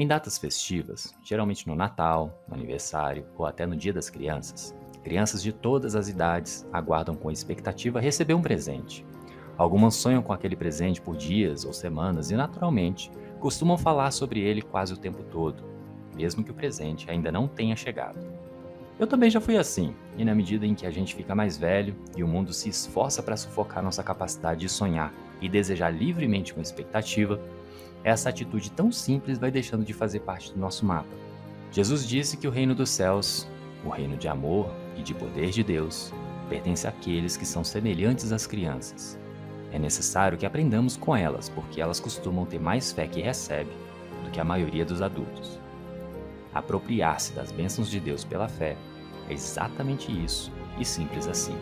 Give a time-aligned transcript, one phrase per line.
[0.00, 5.42] Em datas festivas, geralmente no Natal, no aniversário ou até no Dia das Crianças, crianças
[5.42, 9.04] de todas as idades aguardam com expectativa receber um presente.
[9.56, 14.62] Algumas sonham com aquele presente por dias ou semanas e, naturalmente, costumam falar sobre ele
[14.62, 15.64] quase o tempo todo,
[16.14, 18.20] mesmo que o presente ainda não tenha chegado.
[19.00, 21.96] Eu também já fui assim, e na medida em que a gente fica mais velho
[22.16, 26.60] e o mundo se esforça para sufocar nossa capacidade de sonhar e desejar livremente com
[26.60, 27.40] expectativa,
[28.08, 31.14] essa atitude tão simples vai deixando de fazer parte do nosso mapa.
[31.70, 33.46] Jesus disse que o reino dos céus,
[33.84, 36.12] o reino de amor e de poder de Deus,
[36.48, 39.18] pertence àqueles que são semelhantes às crianças.
[39.70, 43.70] É necessário que aprendamos com elas, porque elas costumam ter mais fé que recebe
[44.24, 45.60] do que a maioria dos adultos.
[46.54, 48.74] Apropriar-se das bênçãos de Deus pela fé
[49.28, 51.56] é exatamente isso, e simples assim.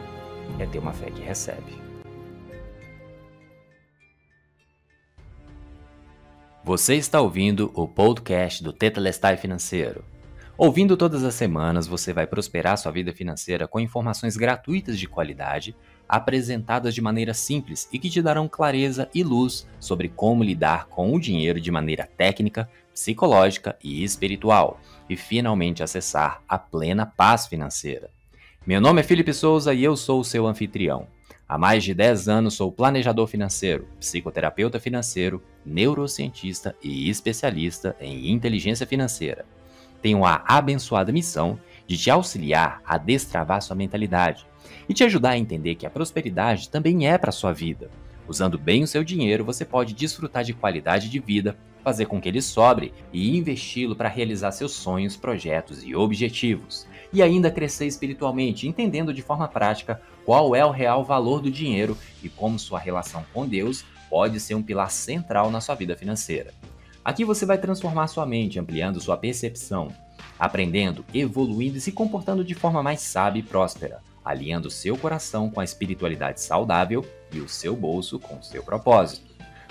[0.61, 1.86] É ter uma fé que recebe.
[6.67, 10.05] Você está ouvindo o podcast do Tetelestai Financeiro.
[10.59, 15.77] Ouvindo todas as semanas, você vai prosperar sua vida financeira com informações gratuitas de qualidade,
[16.09, 21.15] apresentadas de maneira simples e que te darão clareza e luz sobre como lidar com
[21.15, 28.11] o dinheiro de maneira técnica, psicológica e espiritual, e finalmente acessar a plena paz financeira.
[28.67, 31.07] Meu nome é Felipe Souza e eu sou o seu anfitrião.
[31.49, 38.85] Há mais de 10 anos sou planejador financeiro, psicoterapeuta financeiro, neurocientista e especialista em inteligência
[38.85, 39.47] financeira.
[40.03, 44.45] Tenho a abençoada missão de te auxiliar a destravar sua mentalidade
[44.89, 47.91] e te ajudar a entender que a prosperidade também é para sua vida.
[48.27, 52.29] Usando bem o seu dinheiro, você pode desfrutar de qualidade de vida, fazer com que
[52.29, 58.69] ele sobre e investi-lo para realizar seus sonhos, projetos e objetivos e ainda crescer espiritualmente,
[58.69, 63.25] entendendo de forma prática qual é o real valor do dinheiro e como sua relação
[63.33, 66.53] com Deus pode ser um pilar central na sua vida financeira.
[67.03, 69.89] Aqui você vai transformar sua mente, ampliando sua percepção,
[70.39, 75.61] aprendendo, evoluindo e se comportando de forma mais sábia e próspera, alinhando seu coração com
[75.61, 77.03] a espiritualidade saudável
[77.33, 79.26] e o seu bolso com o seu propósito.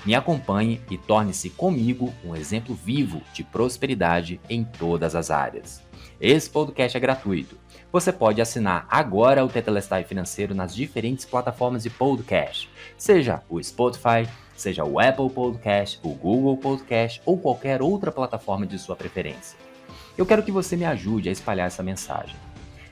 [0.06, 5.82] Me acompanhe e torne-se comigo um exemplo vivo de prosperidade em todas as áreas.
[6.22, 7.58] Esse podcast é gratuito.
[7.92, 14.30] Você pode assinar agora o Tetelestai Financeiro nas diferentes plataformas de podcast, seja o Spotify,
[14.56, 19.58] seja o Apple Podcast, o Google Podcast ou qualquer outra plataforma de sua preferência.
[20.16, 22.36] Eu quero que você me ajude a espalhar essa mensagem.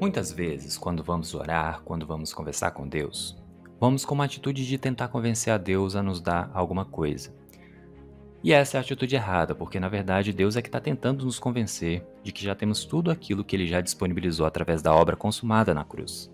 [0.00, 3.36] Muitas vezes, quando vamos orar, quando vamos conversar com Deus,
[3.78, 7.32] vamos com uma atitude de tentar convencer a Deus a nos dar alguma coisa.
[8.44, 11.38] E essa é a atitude errada, porque na verdade Deus é que está tentando nos
[11.38, 15.72] convencer de que já temos tudo aquilo que ele já disponibilizou através da obra consumada
[15.72, 16.30] na cruz.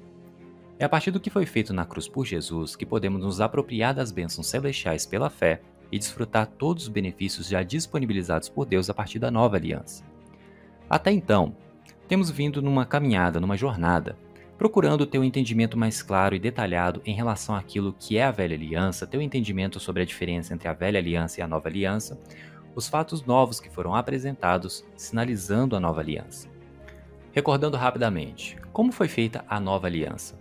[0.79, 3.93] É a partir do que foi feito na cruz por Jesus que podemos nos apropriar
[3.93, 5.61] das bênçãos celestiais pela fé
[5.93, 10.03] e desfrutar todos os benefícios já disponibilizados por Deus a partir da nova aliança.
[10.89, 11.55] Até então,
[12.07, 14.17] temos vindo numa caminhada, numa jornada,
[14.59, 18.57] procurando ter um entendimento mais claro e detalhado em relação àquilo que é a velha
[18.57, 22.21] aliança, ter um entendimento sobre a diferença entre a velha aliança e a nova aliança,
[22.75, 26.49] os fatos novos que foram apresentados sinalizando a nova aliança.
[27.31, 30.37] Recordando rapidamente, como foi feita a nova aliança?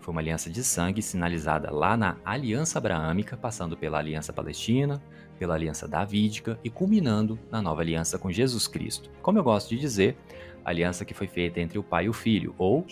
[0.00, 5.00] Foi uma aliança de sangue sinalizada lá na Aliança Abraâmica, passando pela Aliança Palestina,
[5.38, 9.10] pela Aliança Davídica e culminando na nova aliança com Jesus Cristo.
[9.22, 10.16] Como eu gosto de dizer,
[10.64, 12.84] aliança que foi feita entre o Pai e o Filho, ou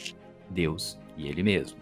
[0.51, 1.79] Deus e Ele mesmo.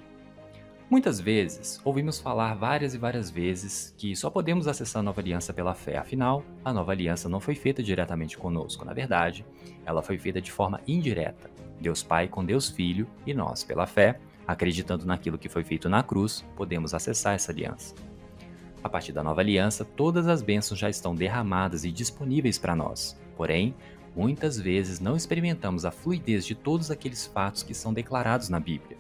[0.89, 5.53] Muitas vezes ouvimos falar várias e várias vezes que só podemos acessar a nova aliança
[5.53, 9.45] pela fé, afinal, a nova aliança não foi feita diretamente conosco, na verdade,
[9.85, 11.51] ela foi feita de forma indireta.
[11.81, 16.05] Deus Pai com Deus Filho e nós, pela fé, acreditando naquilo que foi feito na
[16.05, 17.93] cruz, podemos acessar essa aliança.
[18.83, 23.19] A partir da nova aliança, todas as bênçãos já estão derramadas e disponíveis para nós.
[23.37, 23.75] Porém,
[24.17, 28.97] Muitas vezes não experimentamos a fluidez de todos aqueles fatos que são declarados na Bíblia.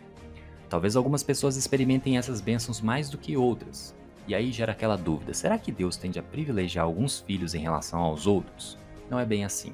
[0.68, 3.94] Talvez algumas pessoas experimentem essas bênçãos mais do que outras.
[4.28, 8.00] E aí gera aquela dúvida: será que Deus tende a privilegiar alguns filhos em relação
[8.00, 8.76] aos outros?
[9.08, 9.72] Não é bem assim.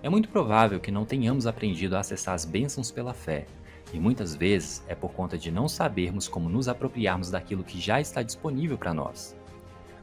[0.00, 3.46] É muito provável que não tenhamos aprendido a acessar as bênçãos pela fé,
[3.92, 8.00] e muitas vezes é por conta de não sabermos como nos apropriarmos daquilo que já
[8.00, 9.36] está disponível para nós.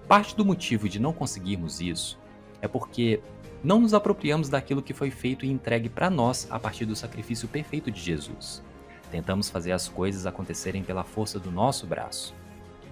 [0.05, 2.19] Parte do motivo de não conseguirmos isso
[2.61, 3.21] é porque
[3.63, 7.48] não nos apropriamos daquilo que foi feito e entregue para nós a partir do sacrifício
[7.48, 8.62] perfeito de Jesus.
[9.10, 12.36] Tentamos fazer as coisas acontecerem pela força do nosso braço.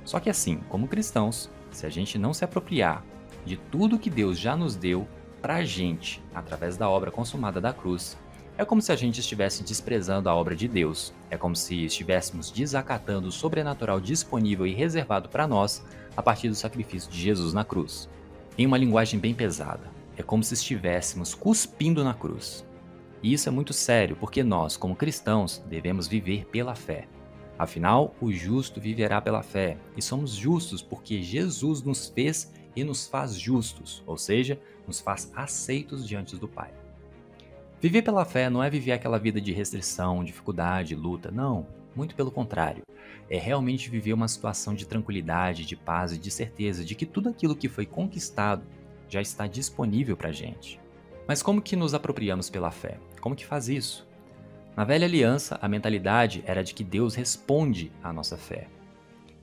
[0.05, 3.03] Só que assim, como cristãos, se a gente não se apropriar
[3.45, 5.07] de tudo que Deus já nos deu
[5.41, 8.17] para a gente através da obra consumada da cruz,
[8.57, 11.13] é como se a gente estivesse desprezando a obra de Deus.
[11.29, 15.83] É como se estivéssemos desacatando o sobrenatural disponível e reservado para nós
[16.15, 18.07] a partir do sacrifício de Jesus na cruz.
[18.57, 19.89] Em uma linguagem bem pesada,
[20.21, 22.65] é como se estivéssemos cuspindo na cruz.
[23.21, 27.07] E isso é muito sério, porque nós, como cristãos, devemos viver pela fé.
[27.57, 33.07] Afinal, o justo viverá pela fé, e somos justos porque Jesus nos fez e nos
[33.07, 36.71] faz justos, ou seja, nos faz aceitos diante do Pai.
[37.79, 42.31] Viver pela fé não é viver aquela vida de restrição, dificuldade, luta, não, muito pelo
[42.31, 42.83] contrário.
[43.29, 47.29] É realmente viver uma situação de tranquilidade, de paz e de certeza de que tudo
[47.29, 48.63] aquilo que foi conquistado
[49.11, 50.79] já está disponível para a gente.
[51.27, 52.97] Mas como que nos apropriamos pela fé?
[53.19, 54.07] Como que faz isso?
[54.75, 58.67] Na velha aliança, a mentalidade era de que Deus responde à nossa fé.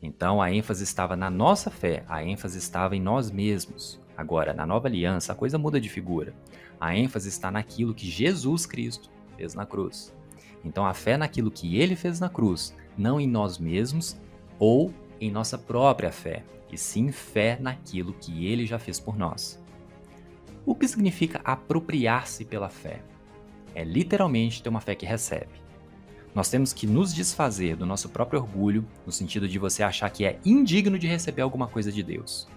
[0.02, 4.00] Então a ênfase estava na nossa fé, a ênfase estava em nós mesmos.
[4.16, 6.32] Agora, na nova aliança, a coisa muda de figura.
[6.80, 10.14] A ênfase está naquilo que Jesus Cristo fez na cruz.
[10.64, 14.18] Então a fé naquilo que ele fez na cruz, não em nós mesmos
[14.58, 19.62] ou em nossa própria fé, e sim fé naquilo que ele já fez por nós.
[20.66, 23.02] O que significa apropriar-se pela fé?
[23.78, 25.62] é literalmente ter uma fé que recebe.
[26.34, 30.24] Nós temos que nos desfazer do nosso próprio orgulho, no sentido de você achar que
[30.24, 32.48] é indigno de receber alguma coisa de Deus.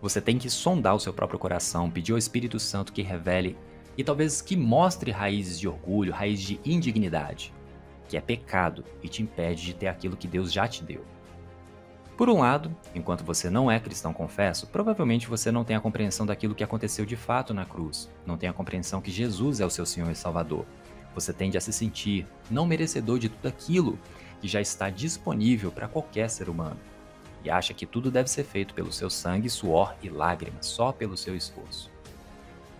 [0.00, 3.56] Você tem que sondar o seu próprio coração, pedir ao Espírito Santo que revele
[3.98, 7.52] e talvez que mostre raízes de orgulho, raízes de indignidade,
[8.08, 11.04] que é pecado e te impede de ter aquilo que Deus já te deu.
[12.16, 16.24] Por um lado, enquanto você não é cristão confesso, provavelmente você não tem a compreensão
[16.24, 19.70] daquilo que aconteceu de fato na cruz, não tem a compreensão que Jesus é o
[19.70, 20.64] seu Senhor e Salvador.
[21.14, 23.98] Você tende a se sentir não merecedor de tudo aquilo
[24.40, 26.78] que já está disponível para qualquer ser humano
[27.44, 31.18] e acha que tudo deve ser feito pelo seu sangue, suor e lágrimas, só pelo
[31.18, 31.90] seu esforço.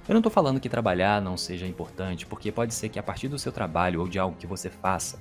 [0.08, 3.28] Eu não estou falando que trabalhar não seja importante, porque pode ser que a partir
[3.28, 5.20] do seu trabalho ou de algo que você faça,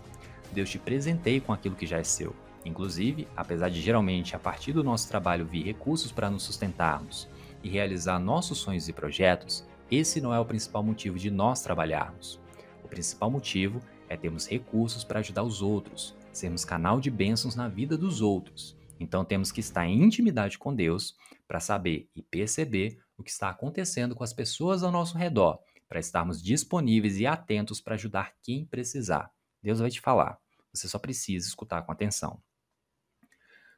[0.53, 2.33] Deus te presenteie com aquilo que já é seu.
[2.65, 7.29] Inclusive, apesar de geralmente a partir do nosso trabalho vir recursos para nos sustentarmos
[7.63, 12.39] e realizar nossos sonhos e projetos, esse não é o principal motivo de nós trabalharmos.
[12.83, 13.79] O principal motivo
[14.09, 18.75] é termos recursos para ajudar os outros, sermos canal de bênçãos na vida dos outros.
[18.99, 21.15] Então temos que estar em intimidade com Deus
[21.47, 25.99] para saber e perceber o que está acontecendo com as pessoas ao nosso redor, para
[25.99, 29.31] estarmos disponíveis e atentos para ajudar quem precisar.
[29.61, 30.39] Deus vai te falar.
[30.73, 32.41] Você só precisa escutar com atenção.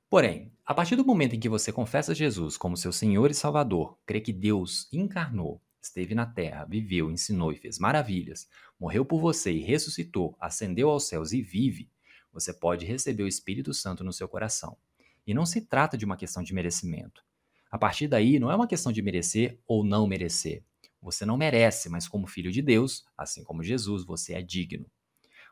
[0.10, 3.98] Porém, a partir do momento em que você confessa Jesus como seu Senhor e Salvador,
[4.06, 8.48] crê que Deus encarnou, esteve na terra, viveu, ensinou e fez maravilhas,
[8.80, 11.90] morreu por você e ressuscitou, ascendeu aos céus e vive,
[12.32, 14.78] você pode receber o Espírito Santo no seu coração.
[15.26, 17.24] E não se trata de uma questão de merecimento.
[17.70, 20.64] A partir daí, não é uma questão de merecer ou não merecer.
[21.02, 24.86] Você não merece, mas como filho de Deus, assim como Jesus, você é digno.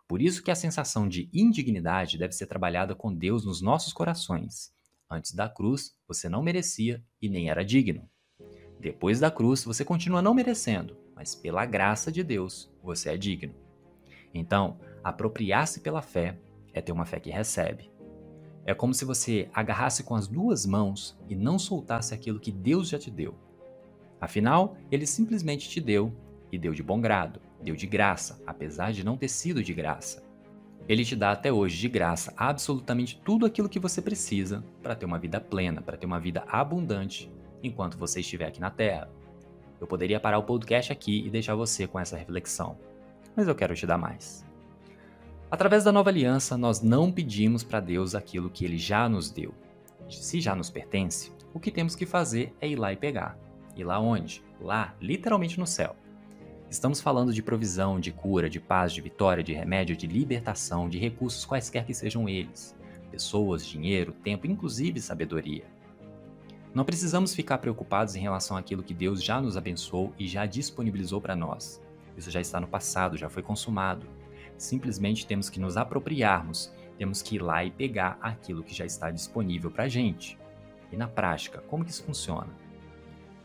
[0.08, 4.72] Por isso que a sensação de indignidade deve ser trabalhada com Deus nos nossos corações.
[5.10, 8.08] Antes da cruz, você não merecia e nem era digno.
[8.80, 13.56] Depois da cruz, você continua não merecendo, mas pela graça de Deus, você é digno.
[14.32, 16.38] Então, apropriar-se pela fé
[16.72, 17.90] é ter uma fé que recebe.
[18.64, 22.90] É como se você agarrasse com as duas mãos e não soltasse aquilo que Deus
[22.90, 23.34] já te deu.
[24.22, 26.14] Afinal, ele simplesmente te deu
[26.52, 30.24] e deu de bom grado deu de graça, apesar de não ter sido de graça.
[30.88, 35.06] Ele te dá até hoje de graça absolutamente tudo aquilo que você precisa para ter
[35.06, 37.32] uma vida plena, para ter uma vida abundante
[37.64, 39.10] enquanto você estiver aqui na Terra.
[39.82, 42.78] Eu poderia parar o podcast aqui e deixar você com essa reflexão,
[43.36, 44.46] mas eu quero te dar mais.
[45.50, 49.54] Através da nova aliança, nós não pedimos para Deus aquilo que ele já nos deu.
[50.08, 53.38] Se já nos pertence, o que temos que fazer é ir lá e pegar.
[53.76, 54.44] E lá onde?
[54.62, 55.96] Lá, literalmente no céu.
[56.70, 60.98] Estamos falando de provisão, de cura, de paz, de vitória, de remédio, de libertação, de
[60.98, 62.76] recursos quaisquer que sejam eles.
[63.12, 65.64] Pessoas, dinheiro, tempo, inclusive sabedoria.
[66.74, 71.22] Não precisamos ficar preocupados em relação àquilo que Deus já nos abençoou e já disponibilizou
[71.22, 71.82] para nós.
[72.18, 74.08] Isso já está no passado, já foi consumado.
[74.58, 79.12] Simplesmente temos que nos apropriarmos temos que ir lá e pegar aquilo que já está
[79.12, 80.38] disponível para a gente.
[80.92, 82.48] E na prática, como que isso funciona?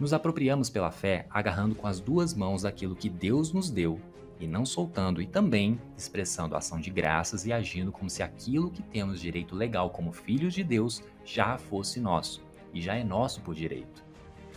[0.01, 4.01] Nos apropriamos pela fé agarrando com as duas mãos aquilo que Deus nos deu
[4.41, 8.83] e não soltando, e também expressando ação de graças e agindo como se aquilo que
[8.83, 12.43] temos direito legal como filhos de Deus já fosse nosso
[12.73, 14.03] e já é nosso por direito.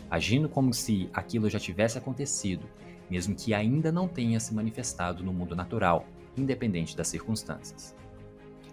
[0.10, 2.66] Agindo como se aquilo já tivesse acontecido,
[3.10, 6.08] mesmo que ainda não tenha se manifestado no mundo natural,
[6.38, 7.94] independente das circunstâncias.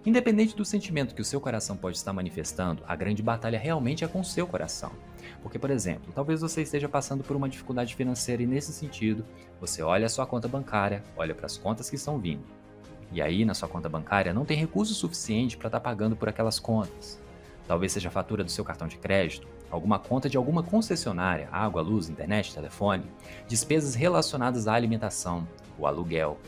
[0.05, 4.09] Independente do sentimento que o seu coração pode estar manifestando, a grande batalha realmente é
[4.09, 4.93] com o seu coração.
[5.43, 9.27] Porque, por exemplo, talvez você esteja passando por uma dificuldade financeira e, nesse sentido,
[9.61, 12.45] você olha a sua conta bancária, olha para as contas que estão vindo.
[13.13, 16.31] E aí, na sua conta bancária, não tem recurso suficiente para estar tá pagando por
[16.31, 17.21] aquelas contas.
[17.67, 21.83] Talvez seja a fatura do seu cartão de crédito, alguma conta de alguma concessionária, água,
[21.83, 23.05] luz, internet, telefone,
[23.47, 25.47] despesas relacionadas à alimentação,
[25.79, 26.39] o aluguel.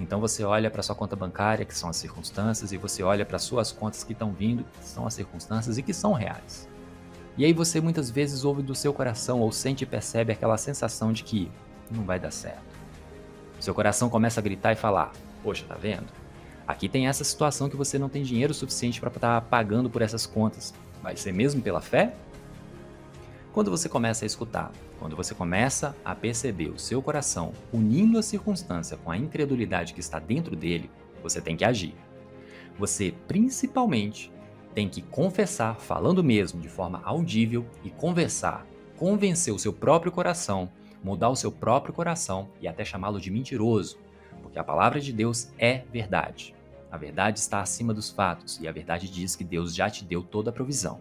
[0.00, 3.38] Então você olha para sua conta bancária, que são as circunstâncias, e você olha para
[3.38, 6.66] suas contas que estão vindo, que são as circunstâncias e que são reais.
[7.36, 11.12] E aí você muitas vezes ouve do seu coração ou sente e percebe aquela sensação
[11.12, 11.52] de que
[11.90, 12.62] não vai dar certo.
[13.60, 16.06] Seu coração começa a gritar e falar: Poxa, tá vendo?
[16.66, 20.00] Aqui tem essa situação que você não tem dinheiro suficiente para estar tá pagando por
[20.00, 20.72] essas contas.
[21.02, 22.14] Vai ser mesmo pela fé?
[23.52, 28.22] Quando você começa a escutar, quando você começa a perceber o seu coração unindo a
[28.22, 30.88] circunstância com a incredulidade que está dentro dele,
[31.20, 31.96] você tem que agir.
[32.78, 34.32] Você principalmente
[34.72, 38.64] tem que confessar, falando mesmo de forma audível e conversar,
[38.96, 40.70] convencer o seu próprio coração,
[41.02, 43.98] mudar o seu próprio coração e até chamá-lo de mentiroso,
[44.42, 46.54] porque a palavra de Deus é verdade.
[46.88, 50.22] A verdade está acima dos fatos e a verdade diz que Deus já te deu
[50.22, 51.00] toda a provisão.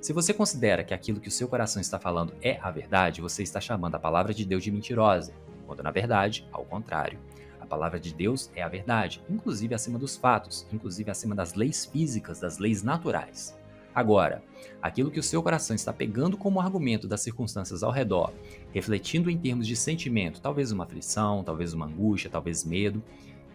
[0.00, 3.42] Se você considera que aquilo que o seu coração está falando é a verdade, você
[3.42, 5.32] está chamando a palavra de Deus de mentirosa,
[5.66, 7.18] quando na verdade, ao contrário,
[7.60, 11.84] a palavra de Deus é a verdade, inclusive acima dos fatos, inclusive acima das leis
[11.84, 13.58] físicas, das leis naturais.
[13.92, 14.44] Agora,
[14.80, 18.32] aquilo que o seu coração está pegando como argumento das circunstâncias ao redor,
[18.72, 23.02] refletindo em termos de sentimento, talvez uma aflição, talvez uma angústia, talvez medo,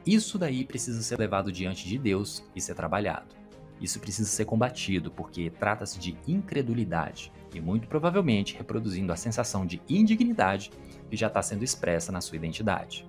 [0.06, 3.41] isso daí precisa ser levado diante de Deus e ser trabalhado.
[3.82, 9.82] Isso precisa ser combatido porque trata-se de incredulidade e muito provavelmente reproduzindo a sensação de
[9.90, 10.72] indignidade
[11.10, 13.06] que já está sendo expressa na sua identidade.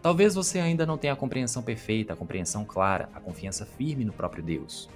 [0.00, 4.12] Talvez você ainda não tenha a compreensão perfeita, a compreensão clara, a confiança firme no
[4.12, 4.88] próprio Deus.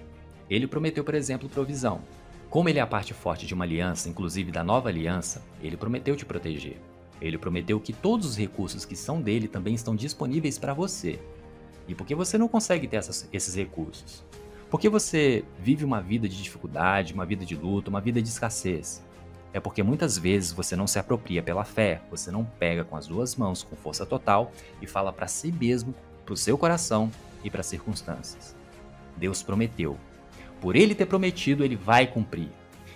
[0.49, 2.01] Ele prometeu, por exemplo, provisão.
[2.49, 6.15] Como ele é a parte forte de uma aliança, inclusive da nova aliança, ele prometeu
[6.15, 6.77] te proteger.
[7.21, 11.19] Ele prometeu que todos os recursos que são dele também estão disponíveis para você.
[11.89, 14.25] E por que você não consegue ter essas, esses recursos?
[14.73, 19.05] Porque você vive uma vida de dificuldade, uma vida de luta, uma vida de escassez?
[19.53, 23.07] é porque muitas vezes você não se apropria pela fé, você não pega com as
[23.07, 24.51] duas mãos com força total
[24.81, 27.11] e fala para si mesmo, para o seu coração
[27.45, 28.57] e para as circunstâncias.
[29.17, 29.99] Deus prometeu.
[30.61, 32.49] Por ele ter prometido, ele vai cumprir.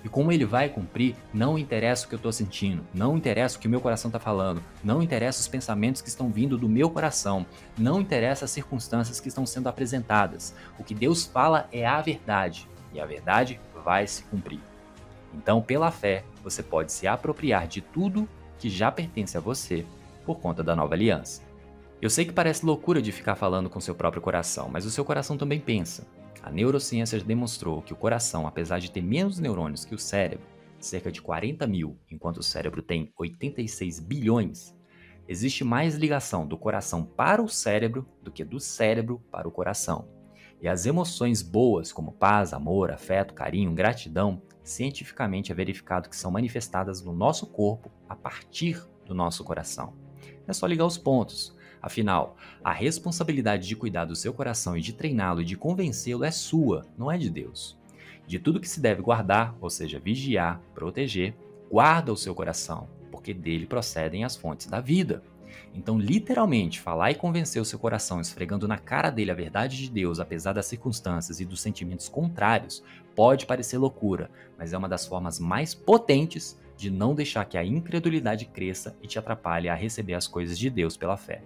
[0.07, 3.61] E como ele vai cumprir, não interessa o que eu estou sentindo, não interessa o
[3.61, 6.89] que o meu coração está falando, não interessa os pensamentos que estão vindo do meu
[6.89, 7.45] coração,
[7.77, 10.55] não interessa as circunstâncias que estão sendo apresentadas.
[10.79, 14.61] O que Deus fala é a verdade, e a verdade vai se cumprir.
[15.35, 18.29] Então, pela fé, você pode se apropriar de tudo
[18.61, 19.85] que já pertence a você
[20.25, 21.43] por conta da nova aliança.
[22.01, 25.05] Eu sei que parece loucura de ficar falando com seu próprio coração, mas o seu
[25.05, 26.07] coração também pensa.
[26.47, 30.47] A neurociência demonstrou que o coração, apesar de ter menos neurônios que o cérebro,
[30.79, 34.73] cerca de 40 mil, enquanto o cérebro tem 86 bilhões,
[35.27, 40.07] existe mais ligação do coração para o cérebro do que do cérebro para o coração.
[40.63, 46.31] E as emoções boas, como paz, amor, afeto, carinho, gratidão, cientificamente é verificado que são
[46.31, 49.95] manifestadas no nosso corpo a partir do nosso coração.
[50.47, 51.56] É só ligar os pontos.
[51.81, 56.31] Afinal, a responsabilidade de cuidar do seu coração e de treiná-lo e de convencê-lo é
[56.31, 57.79] sua, não é de Deus.
[58.27, 61.35] De tudo que se deve guardar, ou seja, vigiar, proteger,
[61.71, 65.23] guarda o seu coração, porque dele procedem as fontes da vida.
[65.75, 69.91] Então, literalmente, falar e convencer o seu coração esfregando na cara dele a verdade de
[69.91, 72.83] Deus, apesar das circunstâncias e dos sentimentos contrários,
[73.15, 77.65] pode parecer loucura, mas é uma das formas mais potentes de não deixar que a
[77.65, 81.43] incredulidade cresça e te atrapalhe a receber as coisas de Deus pela fé.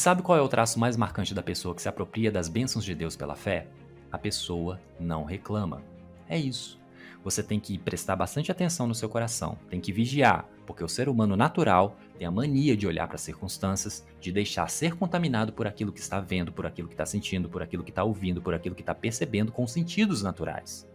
[0.00, 2.94] Sabe qual é o traço mais marcante da pessoa que se apropria das bênçãos de
[2.94, 3.66] Deus pela fé?
[4.10, 5.82] A pessoa não reclama.
[6.26, 6.80] É isso.
[7.22, 11.06] Você tem que prestar bastante atenção no seu coração, tem que vigiar, porque o ser
[11.06, 15.66] humano natural tem a mania de olhar para as circunstâncias, de deixar ser contaminado por
[15.66, 18.54] aquilo que está vendo, por aquilo que está sentindo, por aquilo que está ouvindo, por
[18.54, 20.88] aquilo que está percebendo com sentidos naturais.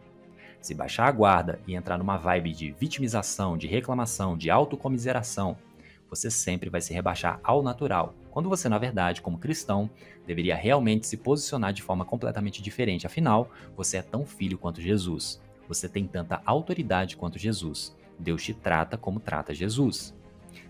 [0.59, 5.55] Se baixar a guarda e entrar numa vibe de vitimização, de reclamação, de autocomiseração,
[6.09, 9.89] você sempre vai se rebaixar ao natural, quando você, na verdade, como cristão,
[10.27, 13.07] deveria realmente se posicionar de forma completamente diferente.
[13.07, 15.41] Afinal, você é tão filho quanto Jesus.
[15.69, 17.95] Você tem tanta autoridade quanto Jesus.
[18.19, 20.13] Deus te trata como trata Jesus.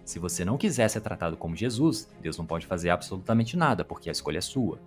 [0.04, 4.10] Se você não quiser ser tratado como Jesus, Deus não pode fazer absolutamente nada, porque
[4.10, 4.80] a escolha é sua.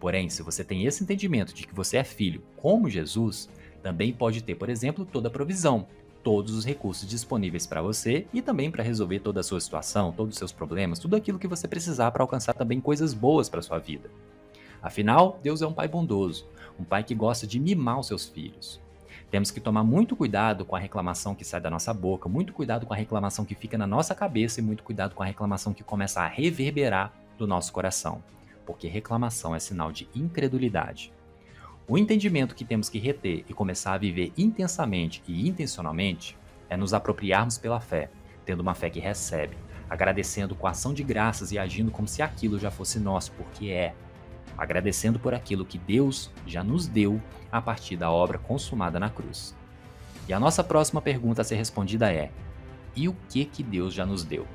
[0.00, 3.50] Porém, se você tem esse entendimento de que você é filho como Jesus,
[3.82, 5.86] também pode ter, por exemplo, toda a provisão,
[6.24, 10.32] todos os recursos disponíveis para você e também para resolver toda a sua situação, todos
[10.34, 13.78] os seus problemas, tudo aquilo que você precisar para alcançar também coisas boas para sua
[13.78, 14.10] vida.
[14.82, 16.46] Afinal, Deus é um pai bondoso,
[16.80, 18.80] um pai que gosta de mimar os seus filhos.
[19.30, 22.86] Temos que tomar muito cuidado com a reclamação que sai da nossa boca, muito cuidado
[22.86, 25.84] com a reclamação que fica na nossa cabeça e muito cuidado com a reclamação que
[25.84, 28.22] começa a reverberar do nosso coração,
[28.64, 31.12] porque reclamação é sinal de incredulidade.
[31.86, 36.36] O entendimento que temos que reter e começar a viver intensamente e intencionalmente
[36.70, 38.10] é nos apropriarmos pela fé,
[38.46, 39.54] tendo uma fé que recebe,
[39.88, 43.94] agradecendo com ação de graças e agindo como se aquilo já fosse nosso, porque é.
[44.56, 47.20] Agradecendo por aquilo que Deus já nos deu
[47.52, 49.54] a partir da obra consumada na cruz.
[50.26, 52.30] E a nossa próxima pergunta a ser respondida é:
[52.96, 54.46] e o que que Deus já nos deu?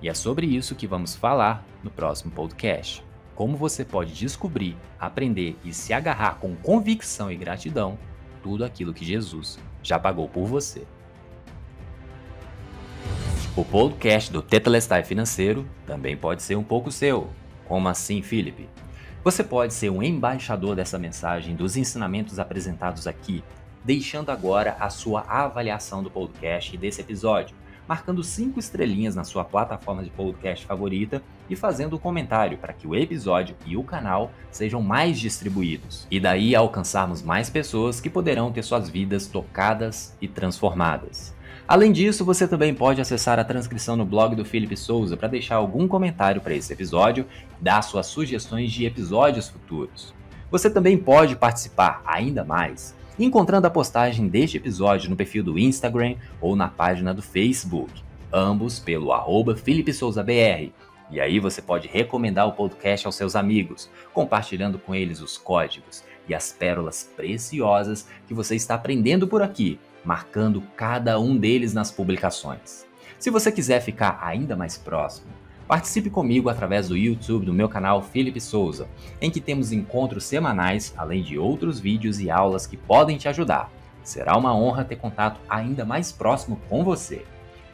[0.00, 3.04] E é sobre isso que vamos falar no próximo podcast
[3.34, 7.98] como você pode descobrir, aprender e se agarrar com convicção e gratidão
[8.42, 10.84] tudo aquilo que Jesus já pagou por você.
[13.54, 17.28] O podcast do Tetelestai Financeiro também pode ser um pouco seu.
[17.66, 18.68] Como assim, Felipe?
[19.22, 23.44] Você pode ser um embaixador dessa mensagem, dos ensinamentos apresentados aqui,
[23.84, 27.54] deixando agora a sua avaliação do podcast e desse episódio
[27.88, 32.86] marcando cinco estrelinhas na sua plataforma de podcast favorita e fazendo um comentário para que
[32.86, 36.06] o episódio e o canal sejam mais distribuídos.
[36.10, 41.34] E daí alcançarmos mais pessoas que poderão ter suas vidas tocadas e transformadas.
[41.66, 45.56] Além disso, você também pode acessar a transcrição no blog do Felipe Souza para deixar
[45.56, 47.26] algum comentário para esse episódio
[47.60, 50.12] e dar suas sugestões de episódios futuros.
[50.50, 56.16] Você também pode participar ainda mais encontrando a postagem deste episódio no perfil do Instagram
[56.40, 60.72] ou na página do Facebook, ambos pelo arroba FelipeSouzaBR.
[61.10, 66.02] E aí você pode recomendar o podcast aos seus amigos, compartilhando com eles os códigos
[66.26, 71.90] e as pérolas preciosas que você está aprendendo por aqui, marcando cada um deles nas
[71.90, 72.86] publicações.
[73.18, 75.41] Se você quiser ficar ainda mais próximo,
[75.72, 78.86] Participe comigo através do YouTube do meu canal Felipe Souza,
[79.22, 83.72] em que temos encontros semanais, além de outros vídeos e aulas que podem te ajudar.
[84.02, 87.24] Será uma honra ter contato ainda mais próximo com você.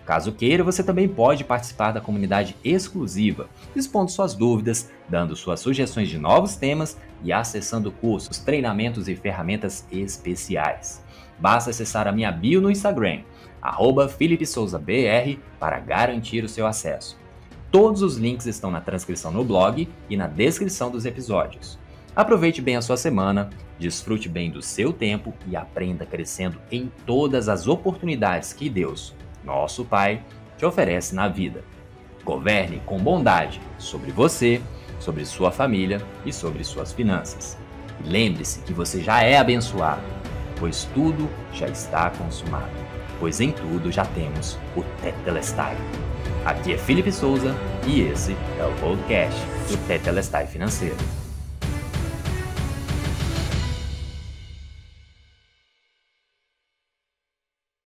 [0.07, 6.09] Caso queira, você também pode participar da comunidade exclusiva, expondo suas dúvidas, dando suas sugestões
[6.09, 11.03] de novos temas e acessando cursos, treinamentos e ferramentas especiais.
[11.37, 13.23] Basta acessar a minha bio no Instagram,
[13.61, 14.09] arroba
[15.59, 17.28] para garantir o seu acesso.
[17.71, 21.79] Todos os links estão na transcrição no blog e na descrição dos episódios.
[22.17, 27.47] Aproveite bem a sua semana, desfrute bem do seu tempo e aprenda crescendo em todas
[27.47, 30.25] as oportunidades que Deus, nosso Pai,
[30.57, 31.63] te oferece na vida.
[32.25, 34.63] Governe com bondade sobre você,
[34.99, 37.59] sobre sua família e sobre suas finanças.
[38.03, 40.03] Lembre-se que você já é abençoado,
[40.59, 42.73] pois tudo já está consumado,
[43.21, 45.77] pois em tudo já temos o Tetelestai.
[46.49, 47.55] Aqui é Felipe Souza
[47.87, 50.97] e esse é o podcast do Tetelestai Financeiro.